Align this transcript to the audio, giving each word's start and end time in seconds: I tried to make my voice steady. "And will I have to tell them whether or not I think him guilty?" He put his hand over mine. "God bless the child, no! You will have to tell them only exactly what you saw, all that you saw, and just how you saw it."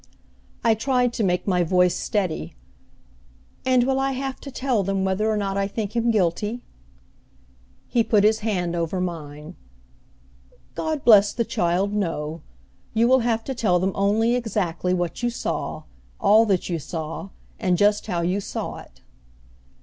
I 0.63 0.73
tried 0.73 1.13
to 1.13 1.23
make 1.23 1.45
my 1.45 1.61
voice 1.61 1.95
steady. 1.95 2.55
"And 3.67 3.83
will 3.83 3.99
I 3.99 4.13
have 4.13 4.39
to 4.41 4.49
tell 4.49 4.81
them 4.81 5.05
whether 5.05 5.29
or 5.29 5.37
not 5.37 5.57
I 5.57 5.67
think 5.67 5.95
him 5.95 6.09
guilty?" 6.09 6.63
He 7.87 8.03
put 8.03 8.23
his 8.23 8.39
hand 8.39 8.75
over 8.75 8.99
mine. 8.99 9.53
"God 10.73 11.05
bless 11.05 11.33
the 11.33 11.45
child, 11.45 11.93
no! 11.93 12.41
You 12.95 13.07
will 13.07 13.19
have 13.19 13.43
to 13.43 13.53
tell 13.53 13.77
them 13.77 13.91
only 13.93 14.33
exactly 14.33 14.95
what 14.95 15.21
you 15.21 15.29
saw, 15.29 15.83
all 16.19 16.47
that 16.47 16.67
you 16.67 16.79
saw, 16.79 17.29
and 17.59 17.77
just 17.77 18.07
how 18.07 18.21
you 18.21 18.39
saw 18.41 18.77
it." 18.79 19.01